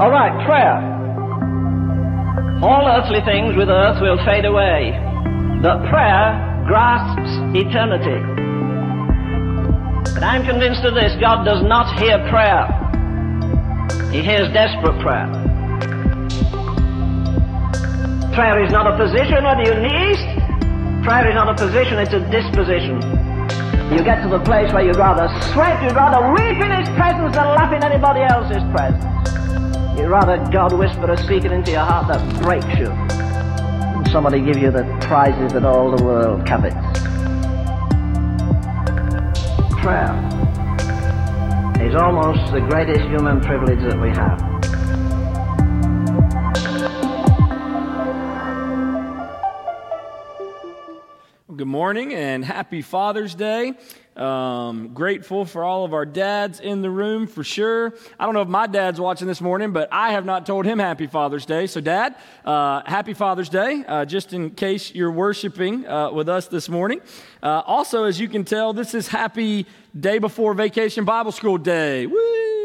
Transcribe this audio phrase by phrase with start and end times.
[0.00, 0.80] All right, prayer.
[2.64, 4.96] All earthly things with earth will fade away,
[5.60, 8.16] but prayer grasps eternity.
[10.16, 12.64] But I'm convinced of this God does not hear prayer,
[14.08, 15.28] He hears desperate prayer.
[18.32, 20.16] Prayer is not a position whether you kneel.
[21.04, 23.04] Prayer is not a position, it's a disposition.
[23.92, 27.36] You get to the place where you'd rather sweat, you'd rather weep in His presence
[27.36, 29.19] than laugh in anybody else's presence.
[30.00, 34.56] You'd rather God whisper a secret into your heart that breaks you than somebody give
[34.56, 36.74] you the prizes that all the world covets.
[39.82, 40.16] Prayer
[41.86, 44.40] is almost the greatest human privilege that we have.
[51.54, 53.74] Good morning and happy Father's Day.
[54.20, 57.94] Um, grateful for all of our dads in the room for sure.
[58.18, 60.78] I don't know if my dad's watching this morning, but I have not told him
[60.78, 61.66] Happy Father's Day.
[61.66, 66.48] So, Dad, uh, Happy Father's Day, uh, just in case you're worshiping uh, with us
[66.48, 67.00] this morning.
[67.42, 69.66] Uh, also, as you can tell, this is Happy
[69.98, 72.06] Day Before Vacation Bible School Day.
[72.06, 72.59] Woo!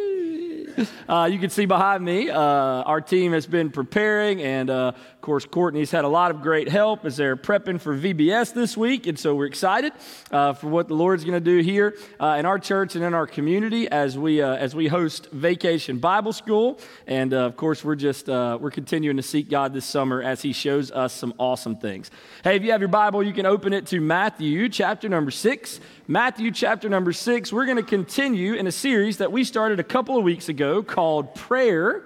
[1.08, 5.22] Uh, you can see behind me, uh, our team has been preparing, and uh, of
[5.22, 9.06] course, Courtney's had a lot of great help as they're prepping for VBS this week,
[9.06, 9.94] and so we're excited
[10.32, 13.14] uh, for what the Lord's going to do here uh, in our church and in
[13.14, 17.96] our community as we uh, as we host Vacation Bible School, and of course, we're
[17.96, 22.10] just we're continuing to seek God this summer as He shows us some awesome things.
[22.44, 25.80] Hey, if you have your Bible, you can open it to Matthew chapter number six.
[26.08, 27.52] Matthew chapter number six.
[27.52, 30.84] We're going to continue in a series that we started a couple of weeks ago
[30.84, 32.04] called Prayer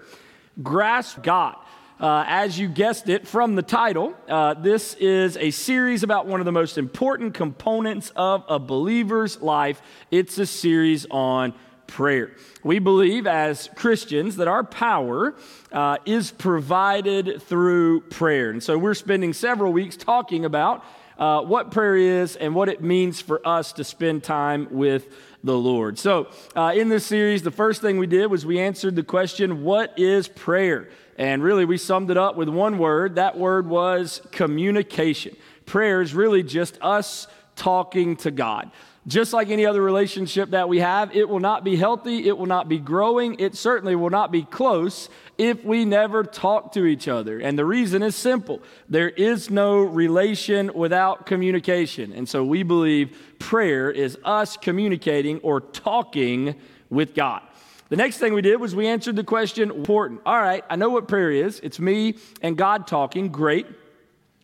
[0.64, 1.58] Grasp God.
[2.00, 6.40] Uh, as you guessed it from the title, uh, this is a series about one
[6.40, 9.82] of the most important components of a believer's life.
[10.12, 11.54] It's a series on
[11.86, 12.32] prayer.
[12.64, 15.36] We believe as Christians that our power
[15.74, 18.50] uh, is provided through prayer.
[18.50, 20.86] And so we're spending several weeks talking about
[21.20, 25.08] uh, what prayer is and what it means for us to spend time with
[25.44, 26.00] the Lord.
[26.00, 29.64] So, uh, in this series, the first thing we did was we answered the question,
[29.64, 30.90] What is prayer?
[31.18, 33.16] And really, we summed it up with one word.
[33.16, 35.36] That word was communication.
[35.66, 37.28] Prayer is really just us
[37.58, 38.72] talking to God.
[39.08, 42.46] Just like any other relationship that we have, it will not be healthy, it will
[42.46, 47.08] not be growing, it certainly will not be close if we never talk to each
[47.08, 47.40] other.
[47.40, 52.12] And the reason is simple there is no relation without communication.
[52.12, 56.56] And so we believe prayer is us communicating or talking
[56.90, 57.42] with God.
[57.88, 60.22] The next thing we did was we answered the question important.
[60.26, 61.60] All right, I know what prayer is.
[61.62, 63.30] It's me and God talking.
[63.30, 63.66] Great.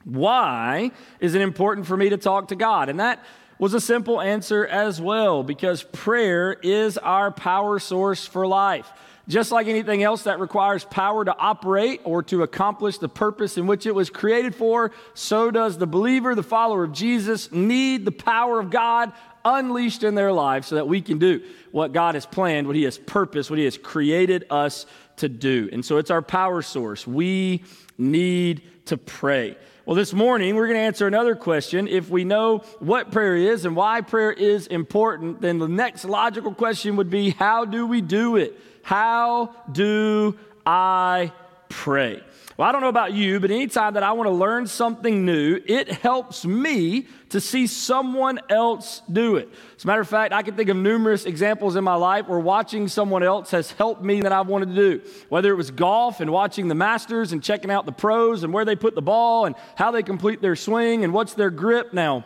[0.06, 2.90] Why is it important for me to talk to God?
[2.90, 3.24] And that
[3.58, 8.92] was a simple answer as well because prayer is our power source for life.
[9.28, 13.66] Just like anything else that requires power to operate or to accomplish the purpose in
[13.66, 18.12] which it was created for, so does the believer, the follower of Jesus, need the
[18.12, 19.14] power of God
[19.44, 22.84] unleashed in their lives so that we can do what God has planned, what He
[22.84, 24.86] has purposed, what He has created us
[25.18, 25.70] to do.
[25.72, 27.08] And so it's our power source.
[27.08, 27.64] We
[27.98, 29.58] need to pray.
[29.86, 31.88] Well, this morning we're going to answer another question.
[31.88, 36.56] If we know what prayer is and why prayer is important, then the next logical
[36.56, 38.60] question would be how do we do it?
[38.82, 41.32] How do I
[41.76, 42.24] pray?
[42.58, 45.60] Well, I don't know about you, but anytime that I want to learn something new,
[45.66, 49.50] it helps me to see someone else do it.
[49.76, 52.40] As a matter of fact, I can think of numerous examples in my life where
[52.40, 55.02] watching someone else has helped me that I've wanted to do.
[55.28, 58.64] Whether it was golf and watching the Masters and checking out the pros and where
[58.64, 61.92] they put the ball and how they complete their swing and what's their grip.
[61.92, 62.24] Now,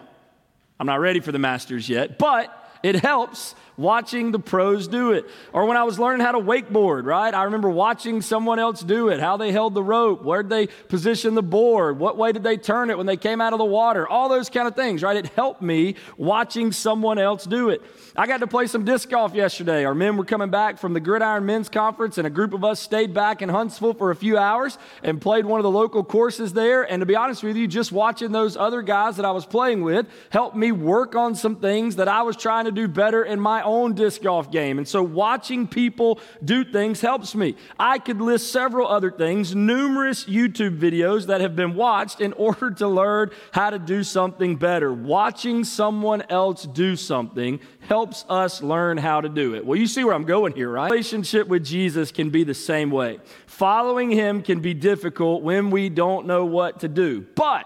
[0.79, 5.25] I'm not ready for the Masters yet, but it helps watching the pros do it.
[5.53, 7.33] Or when I was learning how to wakeboard, right?
[7.33, 11.33] I remember watching someone else do it, how they held the rope, where they position
[11.33, 14.07] the board, what way did they turn it when they came out of the water,
[14.07, 15.15] all those kind of things, right?
[15.15, 17.81] It helped me watching someone else do it.
[18.17, 19.85] I got to play some disc golf yesterday.
[19.85, 22.81] Our men were coming back from the Gridiron Men's Conference, and a group of us
[22.81, 26.51] stayed back in Huntsville for a few hours and played one of the local courses
[26.51, 26.83] there.
[26.83, 29.83] And to be honest with you, just watching those other guys that I was playing
[29.83, 33.39] with helped me work on some things that I was trying to do better in
[33.39, 34.77] my own disc golf game.
[34.77, 37.55] And so watching people do things helps me.
[37.79, 42.71] I could list several other things, numerous YouTube videos that have been watched in order
[42.71, 44.93] to learn how to do something better.
[44.93, 49.65] Watching someone else do something helps us learn how to do it.
[49.65, 50.91] Well, you see where I'm going here, right?
[50.91, 53.19] Relationship with Jesus can be the same way.
[53.45, 57.25] Following him can be difficult when we don't know what to do.
[57.35, 57.65] But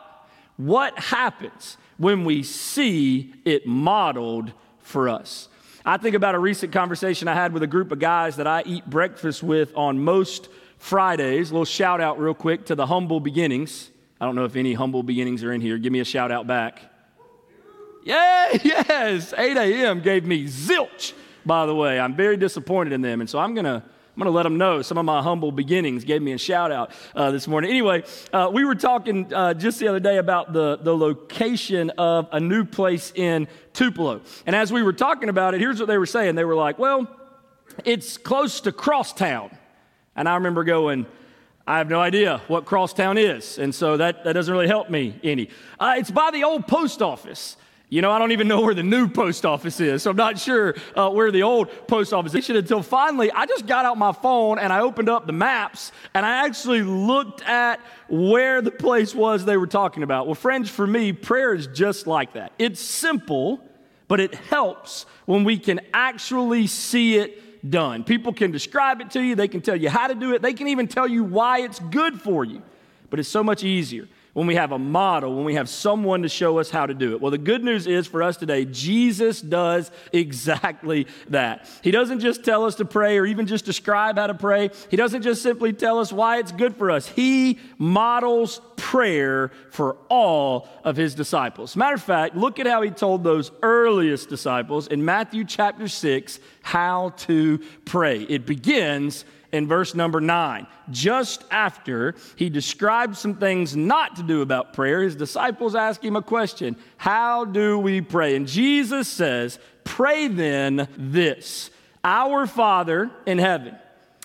[0.58, 4.54] what happens when we see it modeled
[4.84, 5.50] for us?
[5.86, 8.64] I think about a recent conversation I had with a group of guys that I
[8.66, 10.48] eat breakfast with on most
[10.78, 11.50] Fridays.
[11.50, 13.90] A little shout out, real quick, to the Humble Beginnings.
[14.22, 15.78] I don't know if any Humble Beginnings are in here.
[15.78, 16.82] Give me a shout out back.
[18.04, 19.34] Yeah, yes.
[19.38, 20.02] 8 a.m.
[20.02, 21.14] gave me zilch,
[21.46, 22.00] by the way.
[22.00, 23.20] I'm very disappointed in them.
[23.20, 23.84] And so I'm going to.
[24.16, 26.72] I'm going to let them know some of my humble beginnings gave me a shout
[26.72, 27.72] out uh, this morning.
[27.72, 32.28] Anyway, uh, we were talking uh, just the other day about the, the location of
[32.32, 34.22] a new place in Tupelo.
[34.46, 36.36] And as we were talking about it, here's what they were saying.
[36.36, 37.08] They were like, well,
[37.86, 39.50] it's close to Crosstown.
[40.16, 41.08] And I remember going,
[41.66, 43.58] I have no idea what Crosstown is.
[43.58, 45.50] And so that, that doesn't really help me any.
[45.80, 47.58] Uh, it's by the old post office.
[47.94, 50.40] You know, I don't even know where the new post office is, so I'm not
[50.40, 54.14] sure uh, where the old post office is until finally I just got out my
[54.14, 57.80] phone and I opened up the maps and I actually looked at
[58.10, 60.26] where the place was they were talking about.
[60.26, 62.52] Well, friends, for me, prayer is just like that.
[62.58, 63.64] It's simple,
[64.08, 68.04] but it helps when we can actually see it done.
[68.04, 70.54] People can describe it to you, they can tell you how to do it, they
[70.54, 72.64] can even tell you why it's good for you,
[73.12, 76.30] but it's so much easier when we have a model, when we have someone to
[76.30, 77.22] show us how to do it.
[77.22, 81.70] Well, the good news is for us today, Jesus does exactly that.
[81.84, 84.98] He doesn't just tell us to pray or even just describe how to pray, He
[84.98, 87.08] doesn't just simply tell us why it's good for us.
[87.08, 91.76] He models prayer for all of His disciples.
[91.76, 96.40] Matter of fact, look at how He told those earliest disciples in Matthew chapter 6
[96.64, 98.22] how to pray.
[98.22, 100.68] It begins in verse number nine.
[100.90, 106.18] Just after he describes some things not to do about prayer, his disciples ask him
[106.18, 108.36] a question How do we pray?
[108.36, 111.70] And Jesus says, Pray then this
[112.04, 113.78] Our Father in heaven,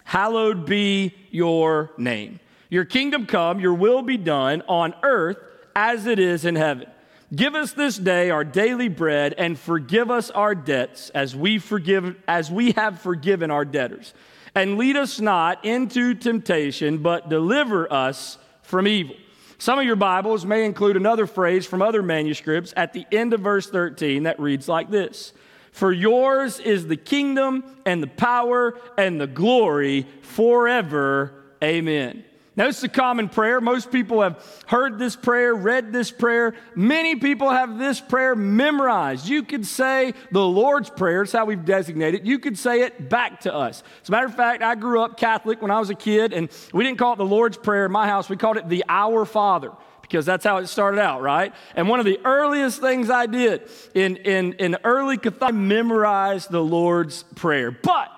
[0.03, 2.41] hallowed be your name.
[2.71, 5.39] Your kingdom come, your will be done on earth
[5.77, 6.89] as it is in heaven.
[7.35, 12.17] Give us this day our daily bread and forgive us our debts as we forgive
[12.27, 14.15] as we have forgiven our debtors
[14.59, 19.15] and lead us not into temptation, but deliver us from evil.
[19.59, 23.41] Some of your Bibles may include another phrase from other manuscripts at the end of
[23.41, 25.33] verse 13 that reads like this
[25.71, 31.33] For yours is the kingdom and the power and the glory forever.
[31.63, 32.25] Amen.
[32.59, 33.61] Now, it's a common prayer.
[33.61, 36.55] Most people have heard this prayer, read this prayer.
[36.75, 39.29] Many people have this prayer memorized.
[39.29, 42.27] You could say the Lord's Prayer, it's how we've designated it.
[42.27, 43.85] You could say it back to us.
[44.03, 46.49] As a matter of fact, I grew up Catholic when I was a kid, and
[46.73, 48.29] we didn't call it the Lord's Prayer in my house.
[48.29, 49.71] We called it the Our Father
[50.03, 51.55] because that's how it started out, right?
[51.77, 56.65] And one of the earliest things I did in, in, in early Catholicism, memorized the
[56.65, 57.71] Lord's Prayer.
[57.71, 58.11] But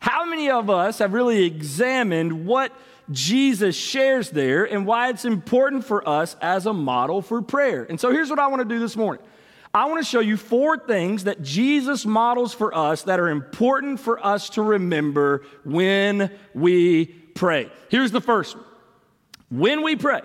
[0.00, 2.70] how many of us have really examined what
[3.10, 7.84] Jesus shares there and why it's important for us as a model for prayer.
[7.84, 9.24] And so here's what I want to do this morning.
[9.72, 14.00] I want to show you four things that Jesus models for us that are important
[14.00, 17.70] for us to remember when we pray.
[17.90, 18.64] Here's the first one.
[19.50, 20.20] When we pray,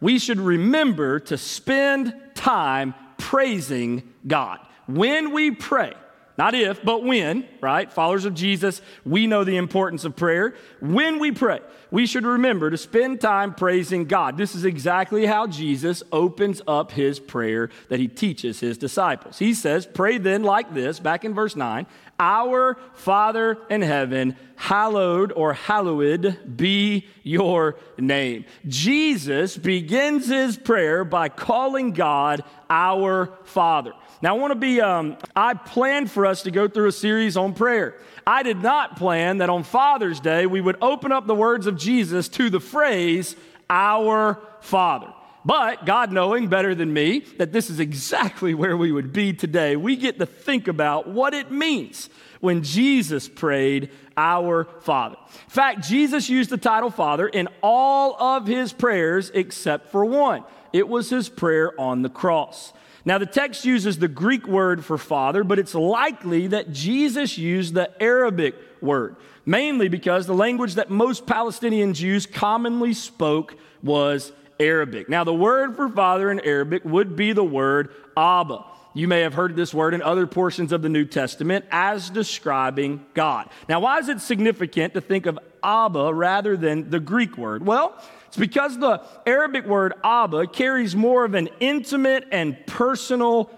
[0.00, 4.58] we should remember to spend time praising God.
[4.86, 5.94] When we pray,
[6.42, 7.92] not if, but when, right?
[7.92, 10.56] Followers of Jesus, we know the importance of prayer.
[10.80, 11.60] When we pray,
[11.92, 14.36] we should remember to spend time praising God.
[14.36, 19.38] This is exactly how Jesus opens up his prayer that he teaches his disciples.
[19.38, 21.86] He says, Pray then like this, back in verse 9
[22.18, 28.46] Our Father in heaven, hallowed or hallowed be your name.
[28.66, 33.92] Jesus begins his prayer by calling God our Father.
[34.22, 37.36] Now, I want to be, um, I planned for us to go through a series
[37.36, 37.96] on prayer.
[38.24, 41.76] I did not plan that on Father's Day we would open up the words of
[41.76, 43.34] Jesus to the phrase,
[43.68, 45.12] Our Father.
[45.44, 49.74] But God knowing better than me that this is exactly where we would be today,
[49.74, 55.16] we get to think about what it means when Jesus prayed, Our Father.
[55.18, 60.44] In fact, Jesus used the title Father in all of his prayers except for one.
[60.72, 62.72] It was his prayer on the cross.
[63.04, 67.74] Now, the text uses the Greek word for father, but it's likely that Jesus used
[67.74, 75.08] the Aramaic word, mainly because the language that most Palestinian Jews commonly spoke was Aramaic.
[75.08, 78.64] Now, the word for father in Aramaic would be the word Abba.
[78.94, 83.04] You may have heard this word in other portions of the New Testament as describing
[83.14, 83.48] God.
[83.68, 87.64] Now, why is it significant to think of Abba rather than the Greek word?
[87.64, 87.96] Well,
[88.26, 93.50] it's because the Aramaic word Abba carries more of an intimate and personal.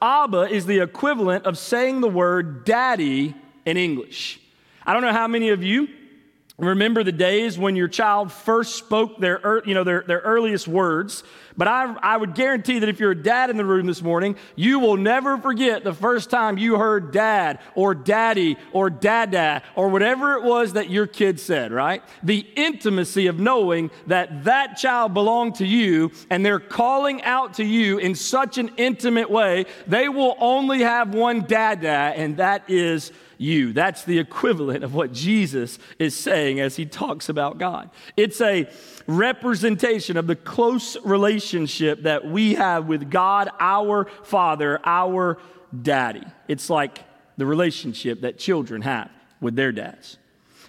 [0.00, 3.34] Abba is the equivalent of saying the word daddy
[3.66, 4.40] in English.
[4.86, 5.88] I don't know how many of you
[6.58, 11.22] remember the days when your child first spoke their, you know, their, their earliest words.
[11.54, 14.36] But I, I would guarantee that if you're a dad in the room this morning,
[14.56, 19.88] you will never forget the first time you heard dad or daddy or dada or
[19.88, 22.02] whatever it was that your kid said, right?
[22.22, 27.64] The intimacy of knowing that that child belonged to you and they're calling out to
[27.64, 33.12] you in such an intimate way, they will only have one dada, and that is
[33.38, 33.72] you.
[33.72, 37.90] That's the equivalent of what Jesus is saying as he talks about God.
[38.16, 38.68] It's a
[39.06, 45.38] representation of the close relationship that we have with God, our Father, our
[45.82, 46.24] daddy.
[46.48, 47.00] It's like
[47.36, 50.18] the relationship that children have with their dads.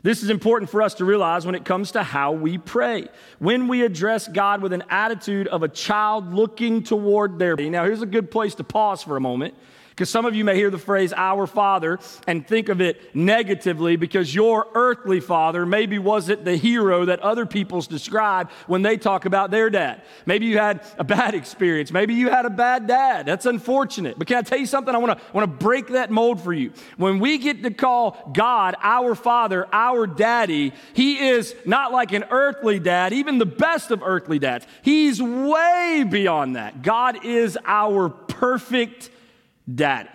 [0.04, 3.08] This is important for us to realize when it comes to how we pray.
[3.40, 7.56] When we address God with an attitude of a child looking toward their.
[7.56, 9.56] Now, here's a good place to pause for a moment
[9.98, 13.96] because some of you may hear the phrase our father and think of it negatively
[13.96, 19.26] because your earthly father maybe wasn't the hero that other people's describe when they talk
[19.26, 20.04] about their dad.
[20.28, 21.92] Maybe you had a bad experience.
[21.92, 23.26] Maybe you had a bad dad.
[23.26, 24.20] That's unfortunate.
[24.20, 24.94] But can I tell you something?
[24.94, 26.74] I want to want to break that mold for you.
[26.98, 32.26] When we get to call God our father, our daddy, he is not like an
[32.30, 34.68] earthly dad, even the best of earthly dads.
[34.84, 36.84] He's way beyond that.
[36.84, 39.10] God is our perfect
[39.74, 40.10] daddy.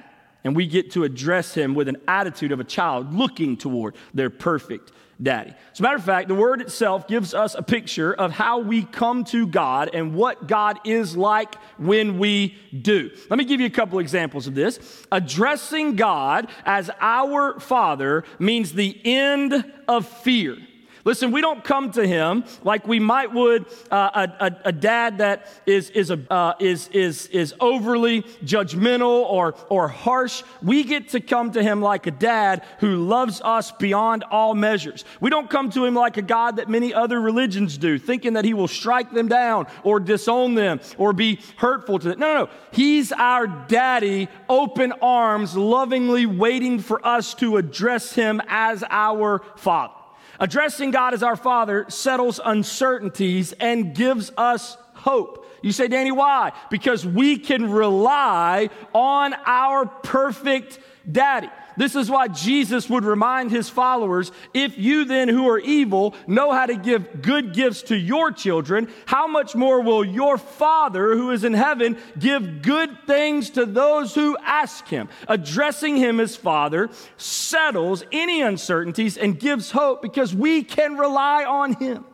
[0.44, 4.30] And we get to address him with an attitude of a child looking toward their
[4.30, 4.90] perfect
[5.22, 5.52] daddy.
[5.72, 8.82] As a matter of fact, the word itself gives us a picture of how we
[8.82, 13.10] come to God and what God is like when we do.
[13.30, 15.04] Let me give you a couple examples of this.
[15.12, 20.56] Addressing God as our Father means the end of fear.
[21.04, 25.18] Listen, we don't come to him like we might would uh, a, a, a, dad
[25.18, 30.44] that is, is, a, uh, is, is, is overly judgmental or, or harsh.
[30.62, 35.04] We get to come to him like a dad who loves us beyond all measures.
[35.20, 38.44] We don't come to him like a God that many other religions do, thinking that
[38.44, 42.20] he will strike them down or disown them or be hurtful to them.
[42.20, 42.50] No, no, no.
[42.70, 49.94] He's our daddy, open arms, lovingly waiting for us to address him as our father.
[50.40, 55.46] Addressing God as our Father settles uncertainties and gives us hope.
[55.62, 56.52] You say, Danny, why?
[56.70, 61.48] Because we can rely on our perfect daddy.
[61.76, 66.52] This is why Jesus would remind his followers if you then, who are evil, know
[66.52, 71.30] how to give good gifts to your children, how much more will your Father who
[71.30, 75.08] is in heaven give good things to those who ask him?
[75.28, 81.74] Addressing him as Father settles any uncertainties and gives hope because we can rely on
[81.74, 82.04] him.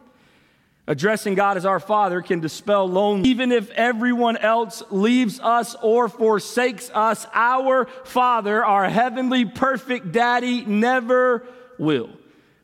[0.89, 3.29] Addressing God as our Father can dispel loneliness.
[3.29, 10.65] Even if everyone else leaves us or forsakes us, our Father, our heavenly perfect daddy,
[10.65, 11.47] never
[11.79, 12.09] will.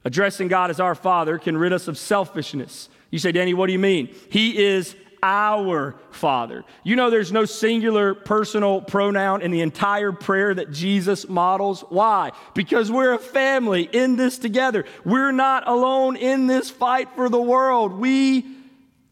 [0.07, 2.89] Addressing God as our Father can rid us of selfishness.
[3.11, 4.15] You say, Danny, what do you mean?
[4.31, 6.65] He is our Father.
[6.83, 11.81] You know, there's no singular personal pronoun in the entire prayer that Jesus models.
[11.89, 12.33] Why?
[12.53, 14.85] Because we're a family in this together.
[15.03, 17.95] We're not alone in this fight for the world.
[17.95, 18.45] We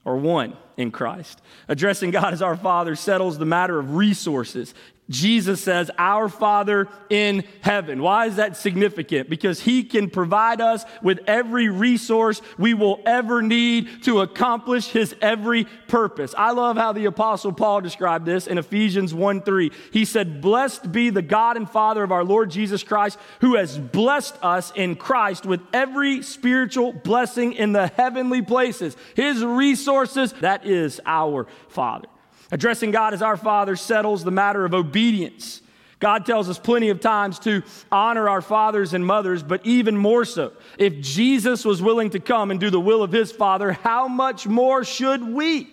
[0.05, 1.41] are one in Christ.
[1.67, 4.75] Addressing God as our Father settles the matter of resources.
[5.11, 8.03] Jesus says, Our Father in heaven.
[8.03, 9.29] Why is that significant?
[9.29, 15.15] Because He can provide us with every resource we will ever need to accomplish His
[15.21, 16.35] every purpose.
[16.39, 19.73] I love how the Apostle Paul described this in Ephesians 1 3.
[19.91, 23.79] He said, Blessed be the God and Father of our Lord Jesus Christ, who has
[23.79, 28.97] blessed us in Christ with every spiritual blessing in the heavenly places.
[29.15, 32.09] His resources, that is our Father.
[32.53, 35.63] Addressing God as our Father settles the matter of obedience.
[35.99, 40.25] God tells us plenty of times to honor our fathers and mothers, but even more
[40.25, 44.07] so, if Jesus was willing to come and do the will of his Father, how
[44.07, 45.71] much more should we?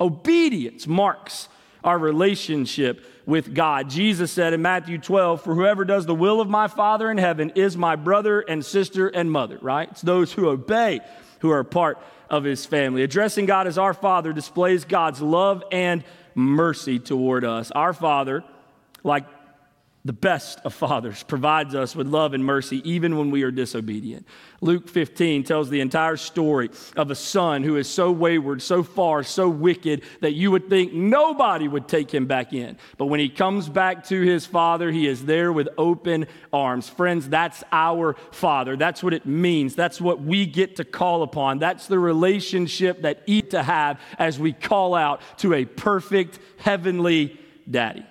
[0.00, 1.48] Obedience marks
[1.84, 3.90] our relationship with God.
[3.90, 7.50] Jesus said in Matthew 12, For whoever does the will of my Father in heaven
[7.56, 9.88] is my brother and sister and mother, right?
[9.90, 11.00] It's those who obey
[11.40, 11.98] who are part
[12.30, 13.02] of his family.
[13.02, 17.70] Addressing God as our Father displays God's love and mercy toward us.
[17.70, 18.44] Our Father,
[19.04, 19.24] like
[20.04, 24.26] the best of fathers, provides us with love and mercy even when we are disobedient.
[24.60, 29.22] Luke 15 tells the entire story of a son who is so wayward, so far,
[29.22, 32.76] so wicked that you would think nobody would take him back in.
[32.98, 36.88] But when he comes back to his father, he is there with open arms.
[36.88, 38.76] Friends, that's our father.
[38.76, 39.76] That's what it means.
[39.76, 41.60] That's what we get to call upon.
[41.60, 47.38] That's the relationship that eat to have as we call out to a perfect heavenly
[47.70, 48.04] daddy.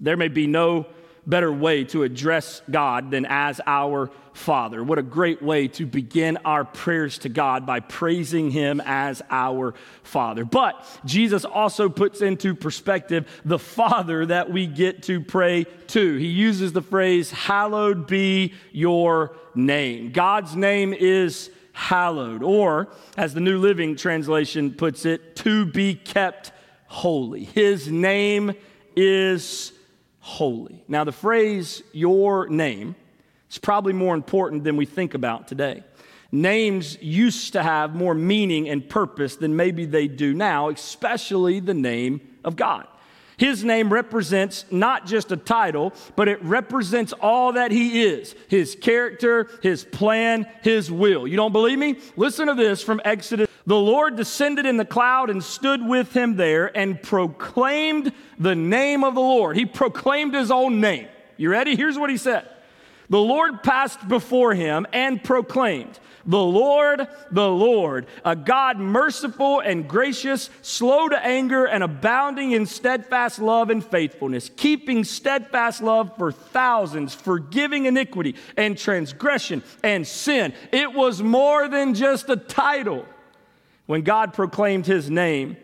[0.00, 0.86] There may be no
[1.26, 4.82] better way to address God than as our Father.
[4.82, 9.74] What a great way to begin our prayers to God by praising Him as our
[10.02, 10.44] Father.
[10.44, 16.16] But Jesus also puts into perspective the Father that we get to pray to.
[16.16, 20.12] He uses the phrase, Hallowed be your name.
[20.12, 26.52] God's name is hallowed, or as the New Living Translation puts it, to be kept
[26.86, 27.44] holy.
[27.44, 28.54] His name
[28.96, 29.72] is
[30.28, 30.84] holy.
[30.88, 32.94] Now, the phrase your name
[33.50, 35.82] is probably more important than we think about today.
[36.30, 41.72] Names used to have more meaning and purpose than maybe they do now, especially the
[41.72, 42.86] name of God.
[43.38, 48.74] His name represents not just a title, but it represents all that he is his
[48.74, 51.26] character, his plan, his will.
[51.26, 52.00] You don't believe me?
[52.16, 53.48] Listen to this from Exodus.
[53.64, 59.04] The Lord descended in the cloud and stood with him there and proclaimed the name
[59.04, 59.56] of the Lord.
[59.56, 61.06] He proclaimed his own name.
[61.36, 61.76] You ready?
[61.76, 62.48] Here's what he said
[63.08, 69.88] The Lord passed before him and proclaimed, the Lord, the Lord, a God merciful and
[69.88, 76.30] gracious, slow to anger, and abounding in steadfast love and faithfulness, keeping steadfast love for
[76.30, 80.52] thousands, forgiving iniquity and transgression and sin.
[80.70, 83.06] It was more than just a title.
[83.86, 85.56] When God proclaimed his name,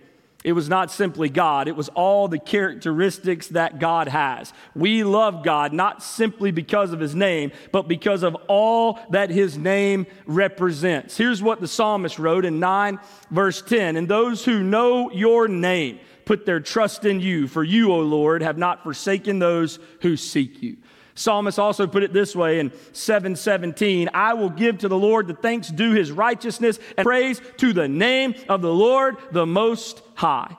[0.45, 4.53] it was not simply God, it was all the characteristics that God has.
[4.77, 9.57] We love God not simply because of his name, but because of all that his
[9.57, 11.17] name represents.
[11.17, 15.99] Here's what the psalmist wrote in 9, verse 10 And those who know your name
[16.27, 20.63] put their trust in you, for you, O Lord, have not forsaken those who seek
[20.63, 20.77] you.
[21.15, 25.35] Psalmist also put it this way in 717 I will give to the Lord the
[25.35, 30.57] thanks due his righteousness and praise to the name of the Lord the Most High.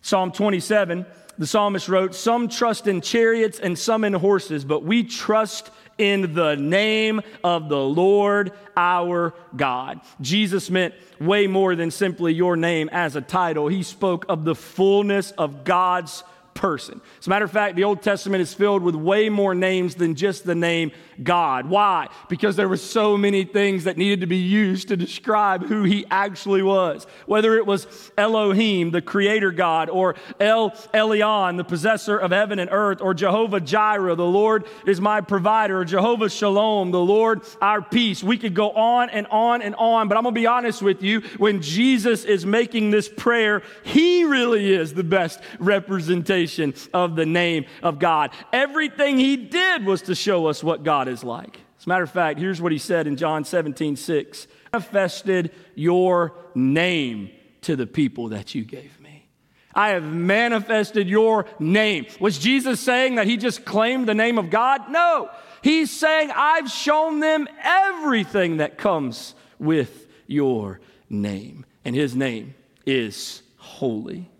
[0.00, 1.04] Psalm 27,
[1.36, 6.34] the psalmist wrote, Some trust in chariots and some in horses, but we trust in
[6.34, 10.00] the name of the Lord our God.
[10.20, 13.68] Jesus meant way more than simply your name as a title.
[13.68, 16.22] He spoke of the fullness of God's
[16.56, 17.00] person.
[17.20, 20.16] As a matter of fact, the Old Testament is filled with way more names than
[20.16, 20.90] just the name
[21.22, 21.68] God.
[21.68, 22.08] Why?
[22.28, 26.04] Because there were so many things that needed to be used to describe who he
[26.10, 27.06] actually was.
[27.26, 32.70] Whether it was Elohim, the creator God, or El Elyon, the possessor of heaven and
[32.72, 37.82] earth, or Jehovah Jireh, the Lord is my provider, or Jehovah Shalom, the Lord our
[37.82, 38.22] peace.
[38.22, 41.02] We could go on and on and on, but I'm going to be honest with
[41.02, 41.20] you.
[41.38, 46.45] When Jesus is making this prayer, he really is the best representation
[46.92, 48.30] of the name of God.
[48.52, 51.60] Everything he did was to show us what God is like.
[51.78, 54.46] As a matter of fact, here's what he said in John 17, 6.
[54.72, 57.30] Manifested your name
[57.62, 59.26] to the people that you gave me.
[59.74, 62.06] I have manifested your name.
[62.18, 64.90] Was Jesus saying that he just claimed the name of God?
[64.90, 65.28] No.
[65.62, 70.80] He's saying, I've shown them everything that comes with your
[71.10, 71.66] name.
[71.84, 72.54] And his name
[72.86, 74.30] is holy.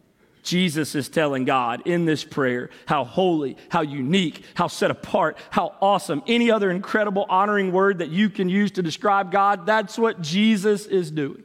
[0.46, 5.74] Jesus is telling God in this prayer how holy, how unique, how set apart, how
[5.80, 10.22] awesome, any other incredible, honoring word that you can use to describe God, that's what
[10.22, 11.42] Jesus is doing.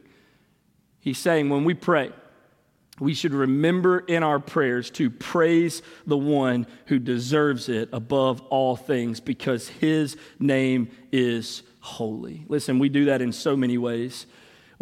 [1.00, 2.12] He's saying when we pray,
[3.00, 8.76] we should remember in our prayers to praise the one who deserves it above all
[8.76, 12.44] things because his name is holy.
[12.46, 14.26] Listen, we do that in so many ways.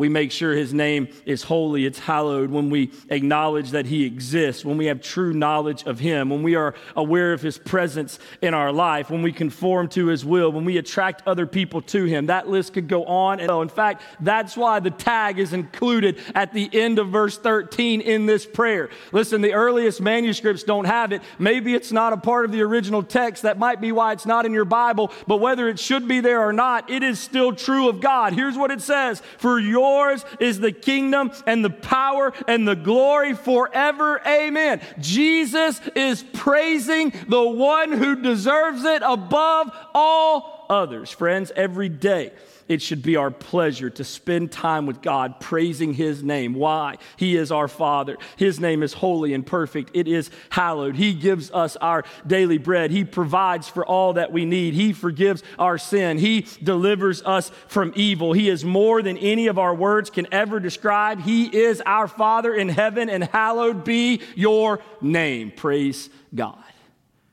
[0.00, 4.64] We make sure his name is holy, it's hallowed when we acknowledge that he exists,
[4.64, 8.54] when we have true knowledge of him, when we are aware of his presence in
[8.54, 12.26] our life, when we conform to his will, when we attract other people to him.
[12.26, 13.50] That list could go on and.
[13.50, 18.24] In fact, that's why the tag is included at the end of verse 13 in
[18.24, 18.88] this prayer.
[19.12, 21.20] Listen, the earliest manuscripts don't have it.
[21.38, 23.42] Maybe it's not a part of the original text.
[23.42, 26.40] That might be why it's not in your Bible, but whether it should be there
[26.40, 28.32] or not, it is still true of God.
[28.32, 32.76] Here's what it says For your Yours is the kingdom and the power and the
[32.76, 34.20] glory forever.
[34.26, 34.80] Amen.
[34.98, 41.10] Jesus is praising the one who deserves it above all others.
[41.10, 42.32] Friends, every day
[42.70, 46.54] it should be our pleasure to spend time with God praising His name.
[46.54, 46.98] Why?
[47.16, 48.16] He is our Father.
[48.36, 49.90] His name is holy and perfect.
[49.92, 50.94] It is hallowed.
[50.94, 52.92] He gives us our daily bread.
[52.92, 54.74] He provides for all that we need.
[54.74, 56.18] He forgives our sin.
[56.18, 58.34] He delivers us from evil.
[58.34, 61.22] He is more than any of our words can ever describe.
[61.22, 65.50] He is our Father in heaven, and hallowed be your name.
[65.50, 66.62] Praise God.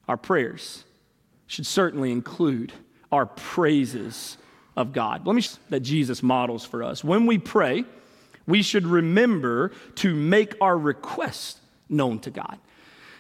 [0.08, 0.84] Our prayers
[1.46, 2.74] should certainly include
[3.12, 4.38] our praises
[4.78, 5.26] of God.
[5.28, 7.04] Let me that Jesus models for us.
[7.04, 7.84] When we pray,
[8.46, 11.60] we should remember to make our requests
[11.90, 12.60] known to God.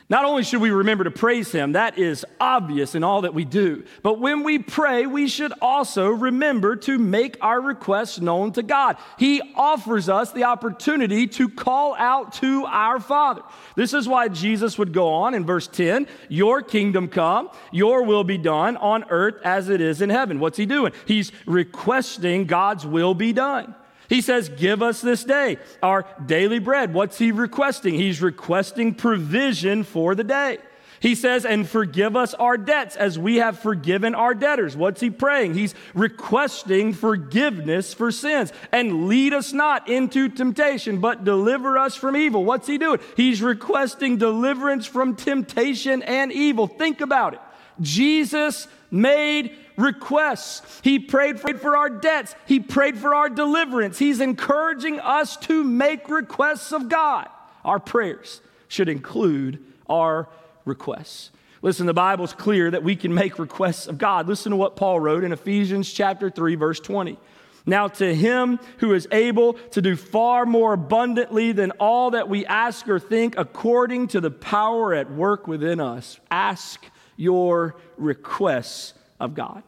[0.10, 3.44] Not only should we remember to praise Him, that is obvious in all that we
[3.44, 8.64] do, but when we pray, we should also remember to make our requests known to
[8.64, 8.96] God.
[9.20, 13.42] He offers us the opportunity to call out to our Father.
[13.76, 18.24] This is why Jesus would go on in verse 10 Your kingdom come, your will
[18.24, 20.40] be done on earth as it is in heaven.
[20.40, 20.94] What's He doing?
[21.06, 23.76] He's requesting God's will be done.
[24.10, 26.94] He says, Give us this day our daily bread.
[26.94, 27.96] What's he requesting?
[27.96, 30.60] He's requesting provision for the day.
[31.00, 34.76] He says, and forgive us our debts as we have forgiven our debtors.
[34.76, 35.54] What's he praying?
[35.54, 42.18] He's requesting forgiveness for sins and lead us not into temptation, but deliver us from
[42.18, 42.44] evil.
[42.44, 43.00] What's he doing?
[43.16, 46.68] He's requesting deliverance from temptation and evil.
[46.68, 47.42] Think about it.
[47.80, 50.82] Jesus made requests.
[50.84, 52.36] He prayed for our debts.
[52.46, 53.98] He prayed for our deliverance.
[53.98, 57.30] He's encouraging us to make requests of God.
[57.64, 60.28] Our prayers should include our
[60.66, 61.32] requests.
[61.62, 64.28] Listen, the Bible's clear that we can make requests of God.
[64.28, 67.18] Listen to what Paul wrote in Ephesians chapter 3 verse 20.
[67.66, 72.46] Now to him who is able to do far more abundantly than all that we
[72.46, 76.20] ask or think according to the power at work within us.
[76.32, 76.86] Ask
[77.18, 79.64] your requests of God.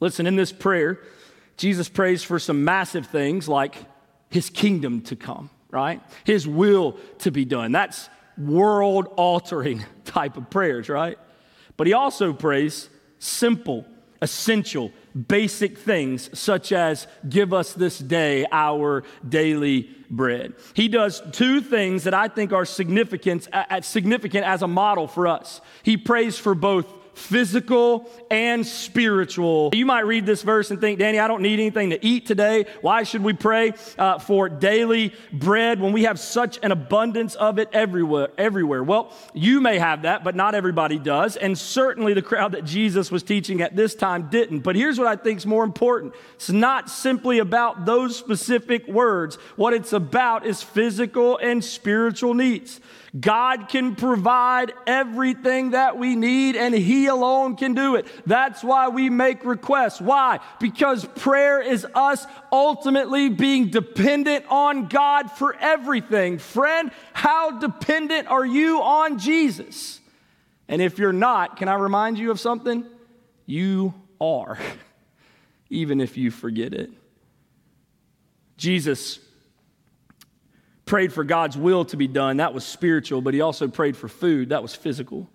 [0.00, 1.00] Listen, in this prayer,
[1.56, 3.76] Jesus prays for some massive things like
[4.30, 6.00] his kingdom to come, right?
[6.24, 7.72] His will to be done.
[7.72, 11.18] That's world altering type of prayers, right?
[11.76, 13.84] But he also prays simple,
[14.22, 14.92] essential,
[15.26, 20.54] basic things such as give us this day our daily bread.
[20.74, 23.48] He does two things that I think are significant,
[23.82, 25.60] significant as a model for us.
[25.82, 26.86] He prays for both
[27.18, 29.70] physical and spiritual.
[29.74, 32.66] You might read this verse and think, Danny, I don't need anything to eat today.
[32.80, 37.58] Why should we pray uh, for daily bread when we have such an abundance of
[37.58, 38.28] it everywhere?
[38.38, 38.84] Everywhere.
[38.84, 43.10] Well, you may have that, but not everybody does, and certainly the crowd that Jesus
[43.10, 44.60] was teaching at this time didn't.
[44.60, 49.36] But here's what I think is more important: it's not simply about those specific words.
[49.56, 52.80] What it's about is physical and spiritual needs.
[53.18, 58.06] God can provide everything that we need, and He alone can do it.
[58.26, 60.00] That's why we make requests.
[60.00, 60.40] Why?
[60.60, 66.38] Because prayer is us ultimately being dependent on God for everything.
[66.38, 70.00] Friend, how dependent are you on Jesus?
[70.68, 72.84] And if you're not, can I remind you of something?
[73.46, 74.58] You are,
[75.70, 76.90] even if you forget it.
[78.58, 79.20] Jesus
[80.88, 82.38] prayed for God's will to be done.
[82.38, 84.48] That was spiritual, but he also prayed for food.
[84.48, 85.28] That was physical.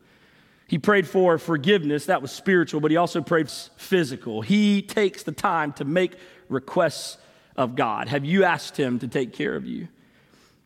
[0.67, 2.07] He prayed for forgiveness.
[2.07, 4.41] That was spiritual, but he also prayed physical.
[4.41, 6.17] He takes the time to make
[6.49, 7.17] requests
[7.55, 8.07] of God.
[8.07, 9.87] Have you asked him to take care of you?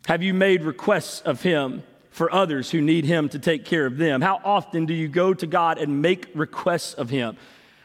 [0.08, 3.98] Have you made requests of him for others who need him to take care of
[3.98, 4.22] them?
[4.22, 7.38] How often do you go to God and make requests of him?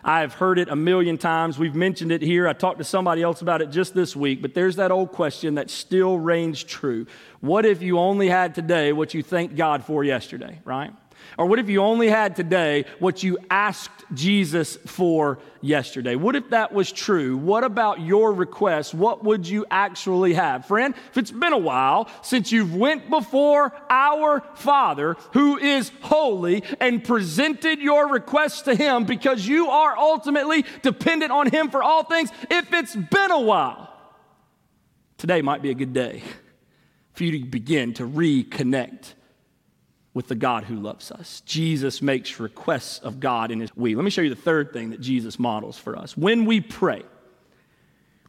[0.04, 1.58] I've heard it a million times.
[1.58, 2.48] We've mentioned it here.
[2.48, 5.54] I talked to somebody else about it just this week, but there's that old question
[5.54, 7.06] that still reigns true.
[7.40, 10.92] What if you only had today what you thanked God for yesterday, right?
[11.38, 16.16] Or what if you only had today what you asked Jesus for yesterday?
[16.16, 17.36] What if that was true?
[17.36, 18.94] What about your request?
[18.94, 20.66] What would you actually have?
[20.66, 26.62] Friend, if it's been a while since you've went before our Father who is holy
[26.80, 32.04] and presented your request to him because you are ultimately dependent on him for all
[32.04, 33.88] things, if it's been a while,
[35.16, 36.22] today might be a good day
[37.12, 39.14] for you to begin to reconnect
[40.14, 41.40] with the God who loves us.
[41.46, 43.94] Jesus makes requests of God in his we.
[43.94, 46.16] Let me show you the third thing that Jesus models for us.
[46.16, 47.02] When we pray,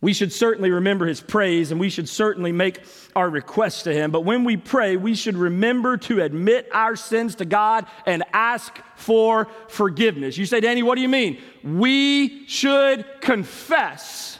[0.03, 2.81] we should certainly remember his praise and we should certainly make
[3.15, 4.11] our requests to him.
[4.11, 8.77] But when we pray, we should remember to admit our sins to God and ask
[8.95, 10.37] for forgiveness.
[10.37, 11.41] You say, Danny, what do you mean?
[11.63, 14.39] We should confess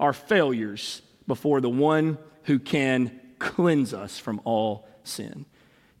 [0.00, 5.46] our failures before the one who can cleanse us from all sin.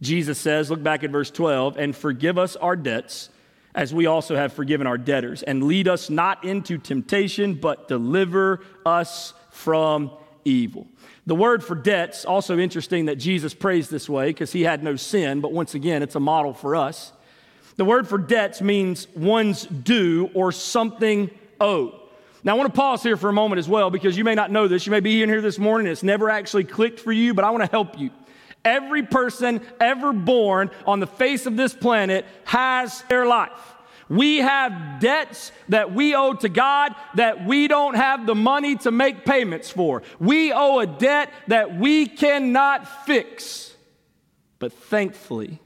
[0.02, 3.28] Jesus says, look back at verse 12, and forgive us our debts
[3.74, 8.60] as we also have forgiven our debtors, and lead us not into temptation, but deliver
[8.84, 10.10] us from
[10.44, 10.86] evil.
[11.26, 14.96] The word for debts, also interesting that Jesus prays this way because he had no
[14.96, 17.12] sin, but once again, it's a model for us.
[17.76, 21.94] The word for debts means one's due or something owed.
[22.42, 24.50] Now, I want to pause here for a moment as well because you may not
[24.50, 24.86] know this.
[24.86, 27.50] You may be in here this morning, it's never actually clicked for you, but I
[27.50, 28.10] want to help you.
[28.64, 33.76] Every person ever born on the face of this planet has their life.
[34.08, 38.90] We have debts that we owe to God that we don't have the money to
[38.90, 40.02] make payments for.
[40.18, 43.72] We owe a debt that we cannot fix.
[44.58, 45.60] But thankfully,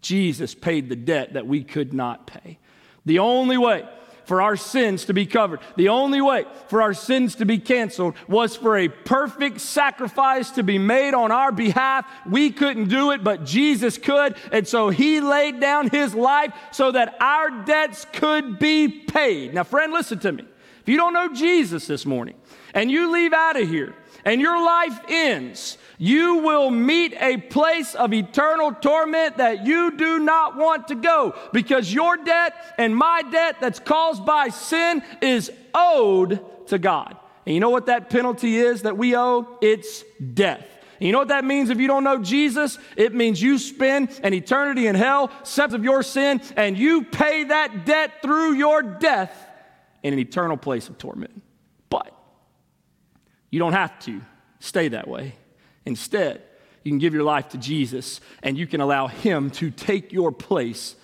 [0.00, 2.58] Jesus paid the debt that we could not pay.
[3.04, 3.86] The only way
[4.32, 8.14] for our sins to be covered, the only way for our sins to be canceled
[8.26, 12.06] was for a perfect sacrifice to be made on our behalf.
[12.26, 14.36] We couldn't do it, but Jesus could.
[14.50, 19.52] And so he laid down his life so that our debts could be paid.
[19.52, 20.44] Now, friend, listen to me.
[20.82, 22.34] If you don't know Jesus this morning
[22.74, 27.94] and you leave out of here and your life ends, you will meet a place
[27.94, 33.22] of eternal torment that you do not want to go because your debt and my
[33.30, 37.16] debt that's caused by sin is owed to God.
[37.46, 39.58] And you know what that penalty is that we owe?
[39.60, 40.02] It's
[40.34, 40.66] death.
[40.98, 42.76] And you know what that means if you don't know Jesus?
[42.96, 47.44] It means you spend an eternity in hell, sense of your sin, and you pay
[47.44, 49.50] that debt through your death
[50.02, 51.42] in an eternal place of torment.
[51.88, 52.12] But
[53.50, 54.20] you don't have to
[54.60, 55.34] stay that way.
[55.84, 56.42] Instead,
[56.84, 60.32] you can give your life to Jesus and you can allow Him to take your
[60.32, 60.96] place,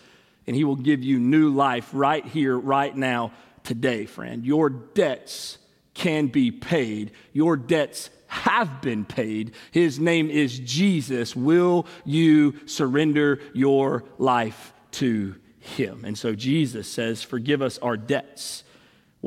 [0.47, 3.33] and He will give you new life right here, right now,
[3.65, 4.45] today, friend.
[4.45, 5.59] Your debts
[5.95, 7.13] can be paid.
[7.33, 9.53] Your debts have been paid.
[9.73, 11.35] His name is Jesus.
[11.35, 16.05] Will you surrender your life to Him?
[16.05, 18.65] And so Jesus says, Forgive us our debts.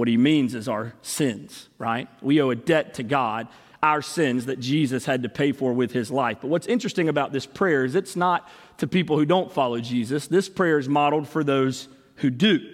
[0.02, 2.08] What He means is our sins, right?
[2.24, 3.48] We owe a debt to God
[3.84, 6.40] our sins that Jesus had to pay for with his life.
[6.42, 10.26] But what's interesting about this prayer is it's not to people who don't follow Jesus.
[10.26, 12.68] This prayer is modeled for those who do.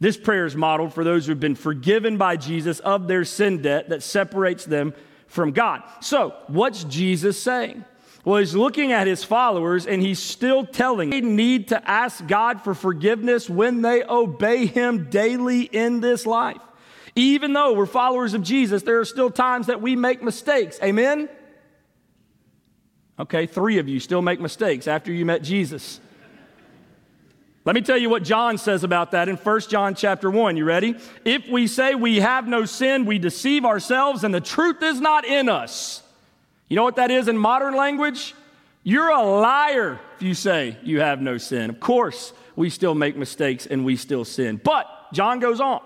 [0.00, 3.90] This prayer is modeled for those who've been forgiven by Jesus of their sin debt
[3.90, 4.92] that separates them
[5.28, 5.84] from God.
[6.00, 7.84] So, what's Jesus saying?
[8.26, 12.60] Well, he's looking at his followers and he's still telling they need to ask God
[12.60, 16.60] for forgiveness when they obey him daily in this life.
[17.14, 20.76] Even though we're followers of Jesus, there are still times that we make mistakes.
[20.82, 21.28] Amen?
[23.16, 26.00] Okay, three of you still make mistakes after you met Jesus.
[27.64, 30.56] Let me tell you what John says about that in 1 John chapter 1.
[30.56, 30.96] You ready?
[31.24, 35.24] If we say we have no sin, we deceive ourselves and the truth is not
[35.24, 36.02] in us.
[36.68, 38.34] You know what that is in modern language?
[38.82, 41.70] You're a liar if you say you have no sin.
[41.70, 44.60] Of course, we still make mistakes and we still sin.
[44.62, 45.80] But John goes on.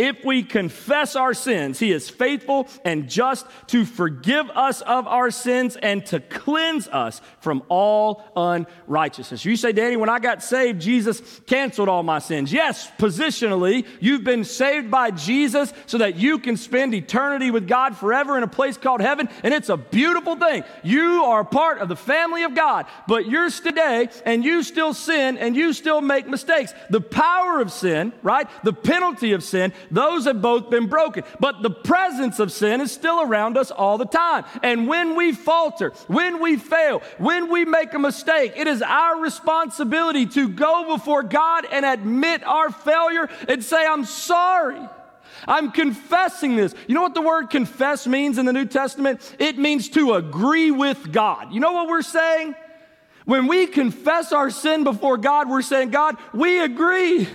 [0.00, 5.30] If we confess our sins, He is faithful and just to forgive us of our
[5.30, 9.44] sins and to cleanse us from all unrighteousness.
[9.44, 12.50] You say, Danny, when I got saved, Jesus canceled all my sins.
[12.50, 17.94] Yes, positionally, you've been saved by Jesus so that you can spend eternity with God
[17.94, 20.64] forever in a place called heaven, and it's a beautiful thing.
[20.82, 25.36] You are part of the family of God, but you're today and you still sin
[25.36, 26.72] and you still make mistakes.
[26.88, 28.48] The power of sin, right?
[28.64, 31.24] The penalty of sin those have both been broken.
[31.38, 34.44] But the presence of sin is still around us all the time.
[34.62, 39.20] And when we falter, when we fail, when we make a mistake, it is our
[39.20, 44.80] responsibility to go before God and admit our failure and say, I'm sorry.
[45.46, 46.74] I'm confessing this.
[46.86, 49.34] You know what the word confess means in the New Testament?
[49.38, 51.52] It means to agree with God.
[51.52, 52.54] You know what we're saying?
[53.24, 57.28] When we confess our sin before God, we're saying, God, we agree.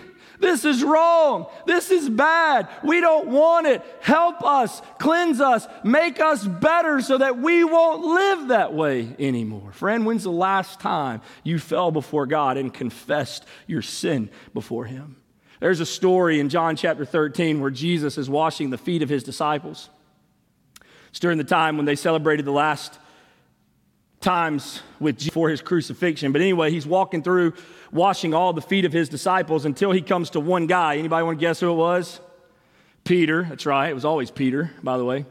[0.46, 1.48] This is wrong.
[1.66, 2.68] This is bad.
[2.84, 3.84] We don't want it.
[4.00, 9.72] Help us, cleanse us, make us better so that we won't live that way anymore.
[9.72, 15.16] Friend, when's the last time you fell before God and confessed your sin before Him?
[15.62, 19.24] There's a story in John chapter 13 where Jesus is washing the feet of his
[19.24, 19.90] disciples.
[21.10, 23.00] It's during the time when they celebrated the last
[24.26, 26.32] times with Jesus for his crucifixion.
[26.32, 27.54] But anyway, he's walking through
[27.92, 30.98] washing all the feet of his disciples until he comes to one guy.
[30.98, 32.20] Anybody want to guess who it was?
[33.04, 33.44] Peter.
[33.44, 33.90] That's right.
[33.90, 35.26] It was always Peter, by the way.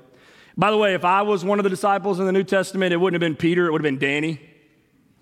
[0.57, 2.96] By the way, if I was one of the disciples in the New Testament, it
[2.96, 4.40] wouldn't have been Peter, it would have been Danny.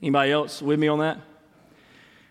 [0.03, 1.19] Anybody else with me on that?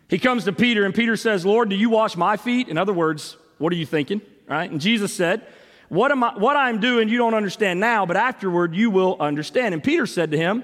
[0.08, 2.94] He comes to Peter and Peter says, "Lord, do you wash my feet?" In other
[2.94, 4.22] words, what are you thinking?
[4.48, 4.70] Right?
[4.70, 5.42] And Jesus said,
[5.90, 9.74] "What am I what I'm doing you don't understand now, but afterward you will understand."
[9.74, 10.64] And Peter said to him,